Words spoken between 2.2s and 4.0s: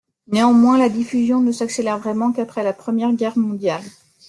qu’après la Première Guerre mondiale.